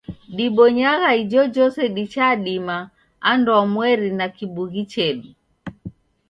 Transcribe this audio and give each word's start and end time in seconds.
Dibonyagha 0.37 1.09
ijojose 1.23 1.83
dichadima 1.95 2.77
anduamweri 3.29 4.09
na 4.17 4.25
kibughi 4.35 4.83
chedu. 4.91 5.29